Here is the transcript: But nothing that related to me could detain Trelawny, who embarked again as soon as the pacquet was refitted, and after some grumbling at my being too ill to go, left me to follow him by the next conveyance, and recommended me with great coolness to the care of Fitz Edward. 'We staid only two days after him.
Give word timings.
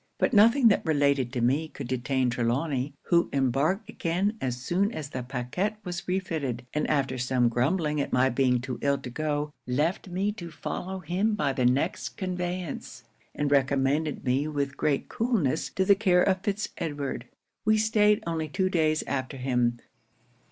But 0.17 0.33
nothing 0.33 0.69
that 0.69 0.83
related 0.83 1.31
to 1.33 1.41
me 1.41 1.67
could 1.67 1.87
detain 1.87 2.31
Trelawny, 2.31 2.95
who 3.03 3.29
embarked 3.31 3.87
again 3.87 4.35
as 4.41 4.57
soon 4.57 4.91
as 4.91 5.11
the 5.11 5.21
pacquet 5.21 5.75
was 5.83 6.07
refitted, 6.07 6.65
and 6.73 6.89
after 6.89 7.19
some 7.19 7.49
grumbling 7.49 8.01
at 8.01 8.11
my 8.11 8.29
being 8.29 8.61
too 8.61 8.79
ill 8.81 8.97
to 8.97 9.11
go, 9.11 9.51
left 9.67 10.07
me 10.07 10.31
to 10.31 10.49
follow 10.49 11.01
him 11.01 11.35
by 11.35 11.53
the 11.53 11.67
next 11.67 12.17
conveyance, 12.17 13.03
and 13.35 13.51
recommended 13.51 14.25
me 14.25 14.47
with 14.47 14.75
great 14.75 15.07
coolness 15.07 15.69
to 15.69 15.85
the 15.85 15.93
care 15.93 16.23
of 16.23 16.41
Fitz 16.41 16.69
Edward. 16.79 17.27
'We 17.65 17.77
staid 17.77 18.23
only 18.25 18.47
two 18.47 18.69
days 18.71 19.03
after 19.05 19.37
him. 19.37 19.77